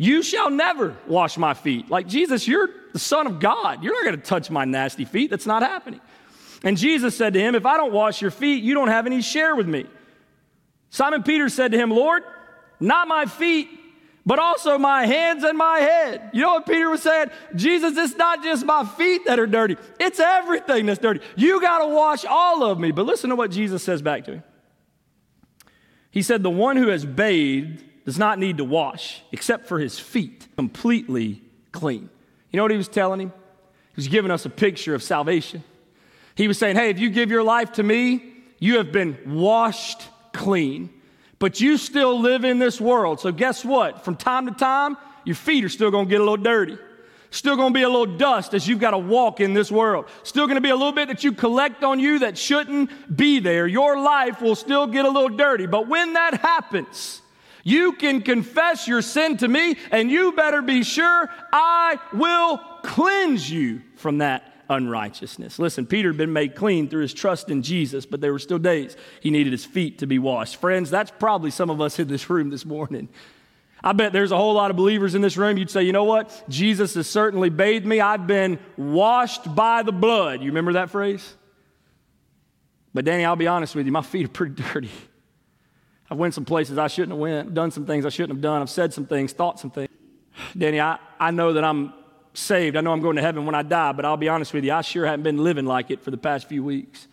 [0.00, 1.90] you shall never wash my feet.
[1.90, 3.84] Like, Jesus, you're the Son of God.
[3.84, 5.28] You're not going to touch my nasty feet.
[5.28, 6.00] That's not happening.
[6.64, 9.20] And Jesus said to him, If I don't wash your feet, you don't have any
[9.20, 9.84] share with me.
[10.88, 12.22] Simon Peter said to him, Lord,
[12.80, 13.68] not my feet,
[14.24, 16.30] but also my hands and my head.
[16.32, 17.28] You know what Peter was saying?
[17.54, 21.20] Jesus, it's not just my feet that are dirty, it's everything that's dirty.
[21.36, 22.90] You got to wash all of me.
[22.90, 24.44] But listen to what Jesus says back to him.
[26.10, 30.00] He said, The one who has bathed does not need to wash except for his
[30.00, 32.10] feet, completely clean.
[32.50, 33.28] You know what he was telling him?
[33.28, 35.62] He was giving us a picture of salvation.
[36.34, 40.08] He was saying, Hey, if you give your life to me, you have been washed
[40.32, 40.90] clean,
[41.38, 43.20] but you still live in this world.
[43.20, 44.04] So, guess what?
[44.04, 46.78] From time to time, your feet are still to get a little dirty.
[47.30, 50.06] Still to be a little dust as you've got to walk in this world.
[50.24, 53.68] Still to be a little bit that you collect on you that shouldn't be there.
[53.68, 55.66] Your life will still get a little dirty.
[55.66, 57.22] But when that happens,
[57.64, 63.50] you can confess your sin to me, and you better be sure I will cleanse
[63.50, 65.58] you from that unrighteousness.
[65.58, 68.58] Listen, Peter had been made clean through his trust in Jesus, but there were still
[68.58, 70.56] days he needed his feet to be washed.
[70.56, 73.08] Friends, that's probably some of us in this room this morning.
[73.82, 75.56] I bet there's a whole lot of believers in this room.
[75.56, 76.44] You'd say, you know what?
[76.48, 78.00] Jesus has certainly bathed me.
[78.00, 80.40] I've been washed by the blood.
[80.40, 81.34] You remember that phrase?
[82.92, 84.90] But Danny, I'll be honest with you, my feet are pretty dirty.
[86.10, 88.60] I've went some places I shouldn't have went, done some things I shouldn't have done.
[88.60, 89.90] I've said some things, thought some things.
[90.56, 91.92] Danny, I, I know that I'm
[92.34, 92.76] saved.
[92.76, 94.72] I know I'm going to heaven when I die, but I'll be honest with you,
[94.72, 97.06] I sure haven't been living like it for the past few weeks.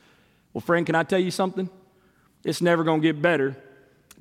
[0.54, 1.70] Well, friend, can I tell you something?
[2.44, 3.56] It's never going to get better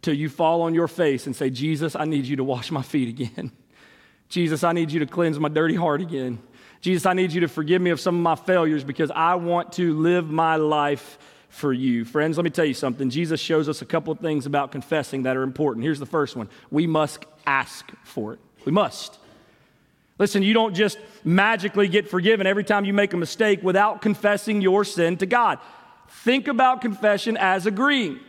[0.02, 2.82] till you fall on your face and say, Jesus, I need you to wash my
[2.82, 3.52] feet again.
[4.28, 6.38] Jesus, I need you to cleanse my dirty heart again.
[6.80, 9.72] Jesus, I need you to forgive me of some of my failures because I want
[9.74, 11.18] to live my life
[11.56, 12.04] for you.
[12.04, 13.08] Friends, let me tell you something.
[13.08, 15.84] Jesus shows us a couple of things about confessing that are important.
[15.84, 18.38] Here's the first one we must ask for it.
[18.64, 19.18] We must.
[20.18, 24.60] Listen, you don't just magically get forgiven every time you make a mistake without confessing
[24.60, 25.58] your sin to God.
[26.08, 28.20] Think about confession as agreeing.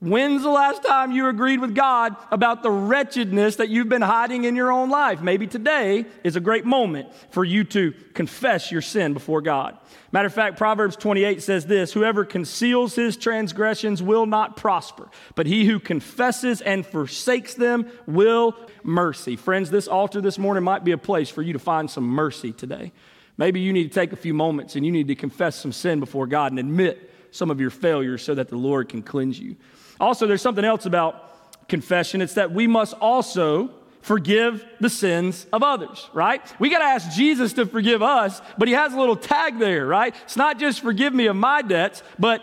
[0.00, 4.44] When's the last time you agreed with God about the wretchedness that you've been hiding
[4.44, 5.22] in your own life?
[5.22, 9.78] Maybe today is a great moment for you to confess your sin before God.
[10.12, 15.46] Matter of fact, Proverbs 28 says this Whoever conceals his transgressions will not prosper, but
[15.46, 19.36] he who confesses and forsakes them will mercy.
[19.36, 22.52] Friends, this altar this morning might be a place for you to find some mercy
[22.52, 22.92] today.
[23.38, 25.98] Maybe you need to take a few moments and you need to confess some sin
[25.98, 29.56] before God and admit some of your failures so that the Lord can cleanse you.
[30.00, 33.70] Also, there's something else about confession it's that we must also
[34.02, 36.42] forgive the sins of others, right?
[36.60, 39.86] We got to ask Jesus to forgive us, but he has a little tag there,
[39.86, 40.14] right?
[40.24, 42.42] It's not just forgive me of my debts, but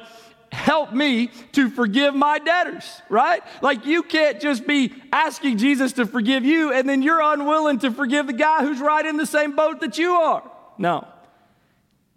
[0.52, 3.44] help me to forgive my debtors, right?
[3.62, 7.92] Like you can't just be asking Jesus to forgive you and then you're unwilling to
[7.92, 10.44] forgive the guy who's right in the same boat that you are.
[10.78, 11.08] No.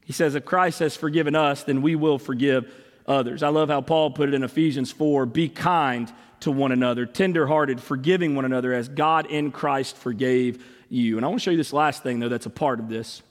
[0.04, 2.72] He says, if Christ has forgiven us, then we will forgive
[3.06, 3.42] others.
[3.42, 7.80] I love how Paul put it in Ephesians 4 be kind to one another, tenderhearted,
[7.80, 11.16] forgiving one another as God in Christ forgave you.
[11.16, 13.22] And I want to show you this last thing, though, that's a part of this.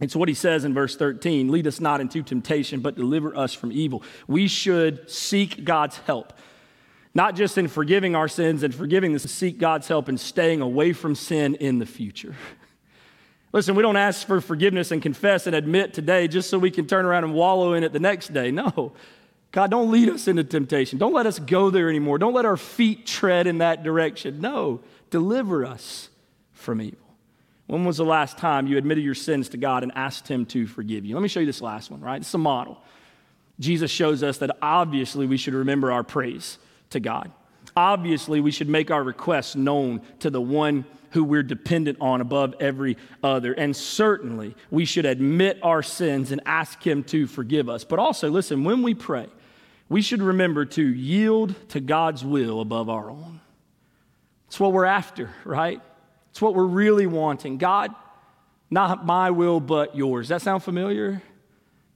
[0.00, 3.52] It's what he says in verse 13 lead us not into temptation, but deliver us
[3.52, 4.02] from evil.
[4.26, 6.32] We should seek God's help.
[7.12, 10.92] Not just in forgiving our sins and forgiving this, seek God's help in staying away
[10.92, 12.34] from sin in the future.
[13.52, 16.86] Listen, we don't ask for forgiveness and confess and admit today just so we can
[16.86, 18.50] turn around and wallow in it the next day.
[18.50, 18.92] No.
[19.52, 20.98] God, don't lead us into temptation.
[20.98, 22.18] Don't let us go there anymore.
[22.18, 24.40] Don't let our feet tread in that direction.
[24.40, 26.08] No, deliver us
[26.52, 26.98] from evil.
[27.66, 30.66] When was the last time you admitted your sins to God and asked Him to
[30.66, 31.14] forgive you?
[31.14, 32.20] Let me show you this last one, right?
[32.20, 32.80] It's a model.
[33.58, 36.58] Jesus shows us that obviously we should remember our praise
[36.90, 37.32] to God.
[37.76, 42.54] Obviously, we should make our requests known to the one who we're dependent on above
[42.60, 43.52] every other.
[43.52, 47.84] And certainly, we should admit our sins and ask Him to forgive us.
[47.84, 49.26] But also, listen, when we pray,
[49.88, 53.40] we should remember to yield to God's will above our own.
[54.46, 55.80] It's what we're after, right?
[56.30, 57.58] It's what we're really wanting.
[57.58, 57.94] God,
[58.70, 60.28] not my will, but yours.
[60.28, 61.22] That sound familiar?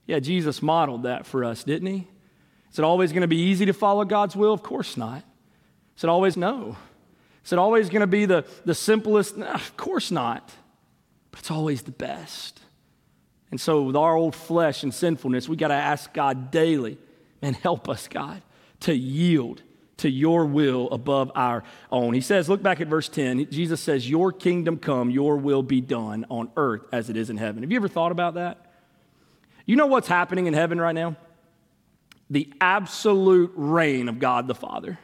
[0.07, 2.07] Yeah, Jesus modeled that for us, didn't he?
[2.71, 4.53] Is it always going to be easy to follow God's will?
[4.53, 5.23] Of course not.
[5.97, 6.75] Is it always no?
[7.45, 9.37] Is it always going to be the, the simplest?
[9.37, 10.51] No, of course not.
[11.31, 12.59] But it's always the best.
[13.51, 16.97] And so, with our old flesh and sinfulness, we got to ask God daily,
[17.41, 18.41] and help us, God,
[18.81, 19.61] to yield
[19.97, 22.13] to your will above our own.
[22.13, 23.49] He says, look back at verse 10.
[23.51, 27.37] Jesus says, Your kingdom come, your will be done on earth as it is in
[27.37, 27.63] heaven.
[27.63, 28.73] Have you ever thought about that?
[29.65, 31.15] You know what's happening in heaven right now?
[32.29, 34.99] The absolute reign of God the Father.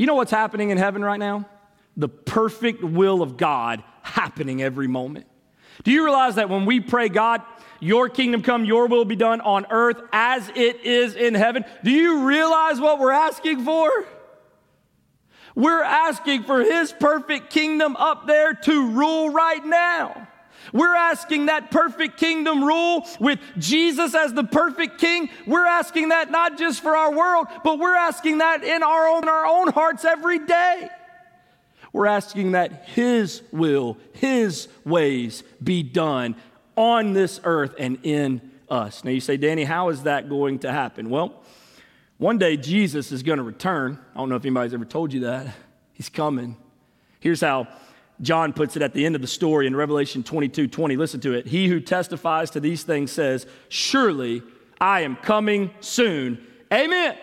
[0.00, 1.44] You know what's happening in heaven right now?
[1.94, 5.26] The perfect will of God happening every moment.
[5.84, 7.42] Do you realize that when we pray, God,
[7.80, 11.90] your kingdom come, your will be done on earth as it is in heaven, do
[11.90, 13.90] you realize what we're asking for?
[15.54, 20.28] We're asking for his perfect kingdom up there to rule right now.
[20.72, 25.28] We're asking that perfect kingdom rule with Jesus as the perfect king.
[25.46, 29.28] We're asking that not just for our world, but we're asking that in our own,
[29.28, 30.88] our own hearts every day.
[31.92, 36.36] We're asking that his will, his ways be done
[36.76, 39.02] on this earth and in us.
[39.02, 41.10] Now you say, Danny, how is that going to happen?
[41.10, 41.42] Well,
[42.18, 43.98] one day Jesus is going to return.
[44.14, 45.54] I don't know if anybody's ever told you that.
[45.92, 46.56] He's coming.
[47.18, 47.66] Here's how
[48.22, 50.96] John puts it at the end of the story in Revelation 22 20.
[50.96, 51.46] Listen to it.
[51.46, 54.42] He who testifies to these things says, Surely
[54.80, 56.46] I am coming soon.
[56.72, 57.16] Amen.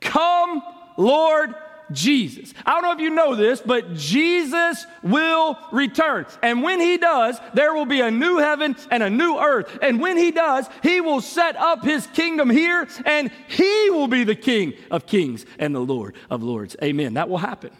[0.00, 0.62] Come,
[0.96, 1.54] Lord
[1.92, 2.52] Jesus.
[2.64, 6.26] I don't know if you know this, but Jesus will return.
[6.42, 9.78] And when he does, there will be a new heaven and a new earth.
[9.82, 14.24] And when he does, he will set up his kingdom here and he will be
[14.24, 16.76] the king of kings and the Lord of lords.
[16.82, 17.14] Amen.
[17.14, 17.70] That will happen.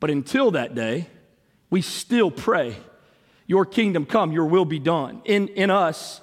[0.00, 1.06] But until that day,
[1.68, 2.76] we still pray,
[3.46, 6.20] Your kingdom come, Your will be done in, in us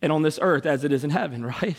[0.00, 1.76] and on this earth as it is in heaven, right?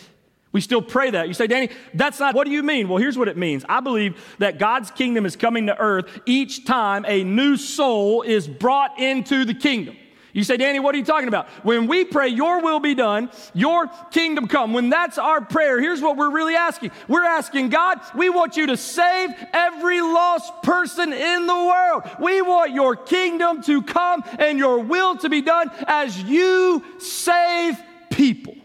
[0.51, 1.27] We still pray that.
[1.27, 2.87] You say, Danny, that's not, what do you mean?
[2.87, 3.65] Well, here's what it means.
[3.67, 8.47] I believe that God's kingdom is coming to earth each time a new soul is
[8.47, 9.97] brought into the kingdom.
[10.35, 11.47] You say, Danny, what are you talking about?
[11.63, 16.01] When we pray, Your will be done, Your kingdom come, when that's our prayer, here's
[16.01, 16.91] what we're really asking.
[17.07, 20.24] We're asking, God, we want you to save every lost
[20.63, 22.03] person in the world.
[22.19, 27.77] We want Your kingdom to come and Your will to be done as you save
[28.09, 28.55] people.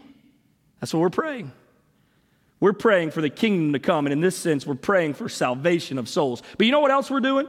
[0.79, 1.51] That's what we're praying.
[2.59, 5.97] We're praying for the kingdom to come, and in this sense, we're praying for salvation
[5.97, 6.43] of souls.
[6.57, 7.47] But you know what else we're doing?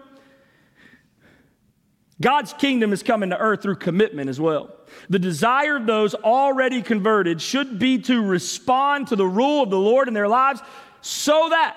[2.20, 4.74] God's kingdom is coming to earth through commitment as well.
[5.10, 9.78] The desire of those already converted should be to respond to the rule of the
[9.78, 10.60] Lord in their lives
[11.00, 11.76] so that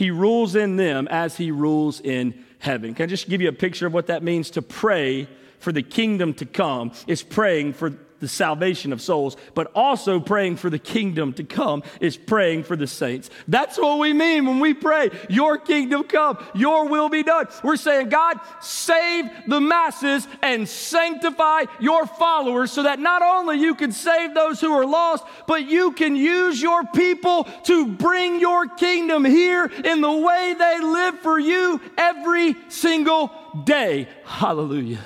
[0.00, 2.94] he rules in them as he rules in heaven.
[2.94, 5.28] Can I just give you a picture of what that means to pray
[5.58, 6.92] for the kingdom to come?
[7.06, 7.90] Is praying for
[8.20, 12.76] the salvation of souls, but also praying for the kingdom to come is praying for
[12.76, 13.30] the saints.
[13.48, 17.48] That's what we mean when we pray, Your kingdom come, Your will be done.
[17.64, 23.74] We're saying, God, save the masses and sanctify your followers so that not only you
[23.74, 28.68] can save those who are lost, but you can use your people to bring your
[28.68, 33.30] kingdom here in the way they live for you every single
[33.64, 34.08] day.
[34.24, 35.00] Hallelujah.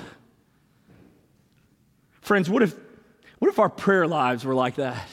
[2.21, 2.75] Friends, what if
[3.45, 5.07] what if our prayer lives were like that?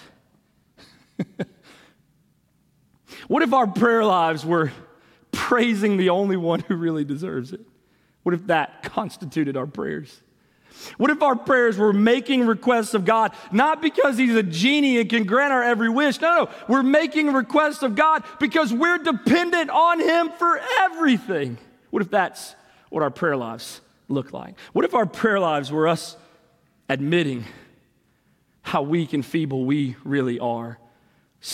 [3.28, 4.72] what if our prayer lives were
[5.32, 7.60] praising the only one who really deserves it?
[8.22, 10.22] What if that constituted our prayers?
[10.96, 15.10] What if our prayers were making requests of God, not because He's a genie and
[15.10, 16.18] can grant our every wish?
[16.18, 16.50] No, no.
[16.68, 21.58] We're making requests of God because we're dependent on Him for everything.
[21.90, 22.56] What if that's
[22.88, 24.58] what our prayer lives look like?
[24.72, 26.16] What if our prayer lives were us
[26.88, 27.44] admitting
[28.62, 30.78] how weak and feeble we really are.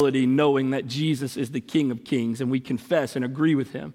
[0.01, 3.95] Knowing that Jesus is the King of Kings, and we confess and agree with Him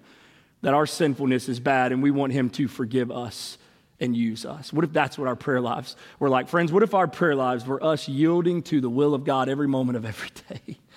[0.62, 3.58] that our sinfulness is bad and we want Him to forgive us
[4.00, 4.72] and use us.
[4.72, 6.48] What if that's what our prayer lives were like?
[6.48, 9.68] Friends, what if our prayer lives were us yielding to the will of God every
[9.68, 10.78] moment of every day?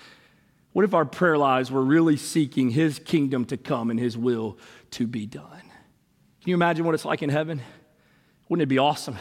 [0.74, 4.58] What if our prayer lives were really seeking His kingdom to come and His will
[4.92, 5.42] to be done?
[5.60, 7.60] Can you imagine what it's like in heaven?
[8.48, 9.16] Wouldn't it be awesome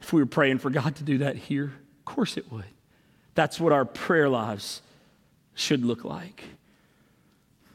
[0.00, 1.72] if we were praying for God to do that here?
[2.06, 2.64] Of course it would.
[3.34, 4.80] That's what our prayer lives
[5.54, 6.44] should look like.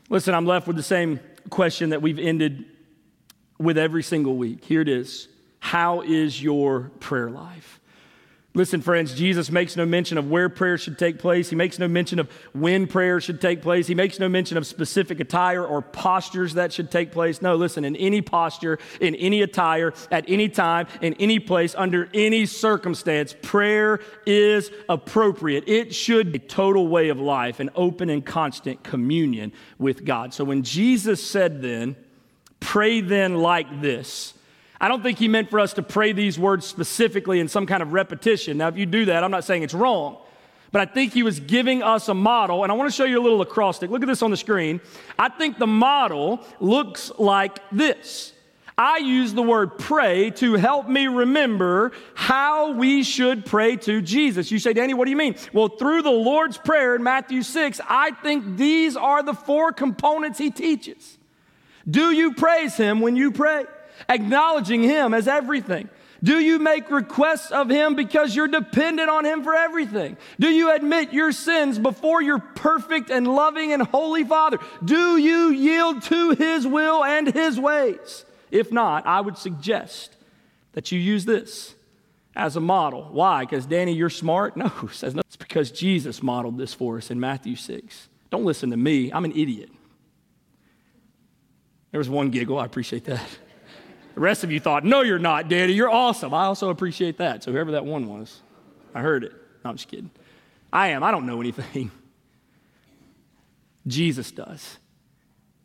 [0.09, 1.19] Listen, I'm left with the same
[1.49, 2.65] question that we've ended
[3.59, 4.63] with every single week.
[4.63, 5.27] Here it is
[5.59, 7.80] How is your prayer life?
[8.53, 11.49] Listen, friends, Jesus makes no mention of where prayer should take place.
[11.49, 13.87] He makes no mention of when prayer should take place.
[13.87, 17.41] He makes no mention of specific attire or postures that should take place.
[17.41, 22.09] No, listen, in any posture, in any attire, at any time, in any place, under
[22.13, 25.63] any circumstance, prayer is appropriate.
[25.67, 30.33] It should be a total way of life, an open and constant communion with God.
[30.33, 31.95] So when Jesus said then,
[32.59, 34.33] pray then like this,
[34.81, 37.83] I don't think he meant for us to pray these words specifically in some kind
[37.83, 38.57] of repetition.
[38.57, 40.17] Now, if you do that, I'm not saying it's wrong,
[40.71, 43.19] but I think he was giving us a model, and I want to show you
[43.19, 43.91] a little acrostic.
[43.91, 44.81] Look at this on the screen.
[45.19, 48.33] I think the model looks like this.
[48.75, 54.49] I use the word pray to help me remember how we should pray to Jesus.
[54.49, 55.35] You say, Danny, what do you mean?
[55.53, 60.39] Well, through the Lord's Prayer in Matthew 6, I think these are the four components
[60.39, 61.19] he teaches.
[61.87, 63.65] Do you praise him when you pray?
[64.09, 65.89] Acknowledging Him as everything?
[66.23, 70.17] Do you make requests of Him because you're dependent on Him for everything?
[70.39, 74.59] Do you admit your sins before your perfect and loving and holy Father?
[74.83, 78.25] Do you yield to His will and His ways?
[78.51, 80.15] If not, I would suggest
[80.73, 81.73] that you use this
[82.35, 83.09] as a model.
[83.11, 83.41] Why?
[83.43, 84.55] Because Danny, you're smart?
[84.55, 85.21] No, says no.
[85.21, 88.09] It's because Jesus modeled this for us in Matthew 6.
[88.29, 89.11] Don't listen to me.
[89.11, 89.69] I'm an idiot.
[91.91, 92.57] There was one giggle.
[92.57, 93.27] I appreciate that.
[94.21, 95.73] The rest of you thought, no, you're not, Danny.
[95.73, 96.31] You're awesome.
[96.31, 97.41] I also appreciate that.
[97.41, 98.39] So, whoever that one was,
[98.93, 99.31] I heard it.
[99.63, 100.11] No, I'm just kidding.
[100.71, 101.01] I am.
[101.01, 101.89] I don't know anything.
[103.87, 104.77] Jesus does.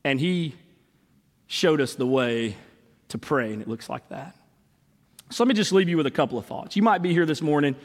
[0.04, 0.54] And he
[1.46, 2.57] showed us the way
[3.09, 4.34] to pray, and it looks like that.
[5.28, 6.76] So let me just leave you with a couple of thoughts.
[6.76, 7.76] You might be here this morning.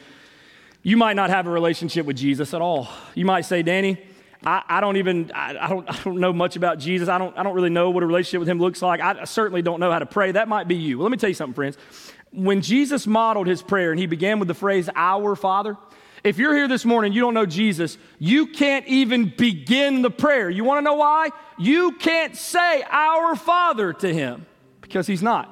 [0.84, 2.88] You might not have a relationship with Jesus at all.
[3.14, 4.02] You might say, Danny,
[4.44, 7.10] I, I don't even, I, I, don't, I don't know much about Jesus.
[7.10, 9.00] I don't, I don't really know what a relationship with him looks like.
[9.00, 10.32] I, certainly don't know how to pray.
[10.32, 10.98] That might be you.
[10.98, 11.78] Well, let me tell you something, friends.
[12.32, 15.78] When Jesus modeled his prayer and he began with the phrase, Our Father,
[16.24, 20.50] if you're here this morning, you don't know Jesus, you can't even begin the prayer.
[20.50, 21.30] You want to know why?
[21.60, 24.46] You can't say, Our Father to him
[24.82, 25.50] because he's not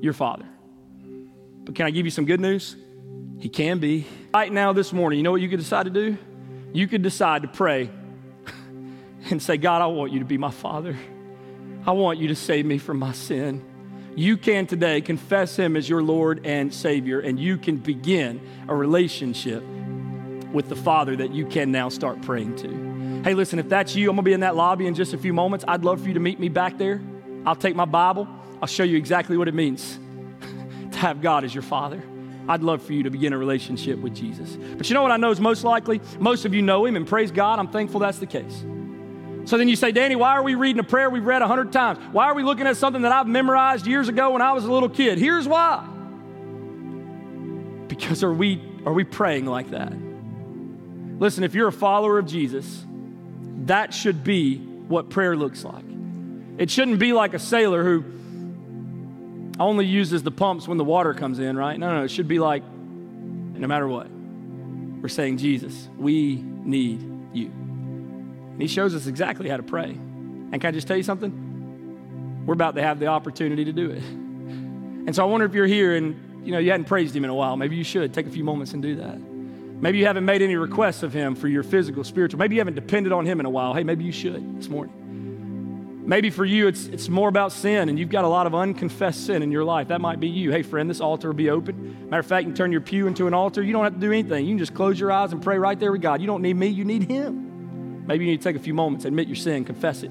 [0.00, 0.46] your Father.
[1.64, 2.76] But can I give you some good news?
[3.38, 4.06] He can be.
[4.34, 6.18] Right now, this morning, you know what you could decide to do?
[6.72, 7.90] You could decide to pray
[9.30, 10.96] and say, God, I want you to be my Father.
[11.86, 13.64] I want you to save me from my sin.
[14.16, 18.74] You can today confess Him as your Lord and Savior, and you can begin a
[18.74, 19.62] relationship
[20.52, 23.22] with the Father that you can now start praying to.
[23.22, 25.32] Hey, listen, if that's you, I'm gonna be in that lobby in just a few
[25.32, 25.64] moments.
[25.68, 27.02] I'd love for you to meet me back there.
[27.44, 28.26] I'll take my Bible,
[28.60, 29.98] I'll show you exactly what it means
[30.92, 32.02] to have God as your Father.
[32.48, 34.56] I'd love for you to begin a relationship with Jesus.
[34.76, 36.00] But you know what I know is most likely?
[36.18, 38.64] Most of you know Him, and praise God, I'm thankful that's the case.
[39.46, 41.72] So then you say, Danny, why are we reading a prayer we've read a hundred
[41.72, 42.00] times?
[42.10, 44.72] Why are we looking at something that I've memorized years ago when I was a
[44.72, 45.18] little kid?
[45.18, 45.86] Here's why.
[47.86, 49.92] Because are we are we praying like that?
[51.20, 52.84] Listen, if you're a follower of Jesus,
[53.66, 55.84] that should be what prayer looks like.
[56.58, 58.04] It shouldn't be like a sailor who
[59.60, 61.78] only uses the pumps when the water comes in, right?
[61.78, 67.52] No, no, it should be like, no matter what, we're saying, Jesus, we need you.
[68.56, 69.90] And he shows us exactly how to pray.
[69.90, 72.44] And can I just tell you something?
[72.46, 74.02] We're about to have the opportunity to do it.
[74.02, 77.28] And so I wonder if you're here and you know you hadn't praised him in
[77.28, 77.54] a while.
[77.58, 79.18] Maybe you should take a few moments and do that.
[79.20, 82.38] Maybe you haven't made any requests of him for your physical, spiritual.
[82.38, 83.74] Maybe you haven't depended on him in a while.
[83.74, 86.06] Hey, maybe you should this morning.
[86.06, 89.26] Maybe for you, it's, it's more about sin and you've got a lot of unconfessed
[89.26, 89.88] sin in your life.
[89.88, 90.50] That might be you.
[90.50, 92.08] Hey, friend, this altar will be open.
[92.08, 93.60] Matter of fact, you can turn your pew into an altar.
[93.60, 94.46] You don't have to do anything.
[94.46, 96.20] You can just close your eyes and pray right there with God.
[96.20, 97.45] You don't need me, you need Him.
[98.06, 100.10] Maybe you need to take a few moments, admit your sin, confess it,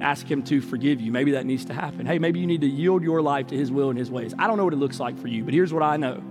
[0.00, 1.12] ask Him to forgive you.
[1.12, 2.06] Maybe that needs to happen.
[2.06, 4.34] Hey, maybe you need to yield your life to His will and His ways.
[4.38, 6.22] I don't know what it looks like for you, but here's what I know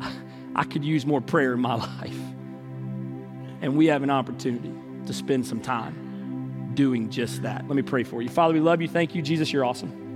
[0.54, 2.20] I could use more prayer in my life.
[3.60, 4.72] And we have an opportunity
[5.06, 7.66] to spend some time doing just that.
[7.66, 8.28] Let me pray for you.
[8.28, 8.88] Father, we love you.
[8.88, 9.22] Thank you.
[9.22, 10.07] Jesus, you're awesome.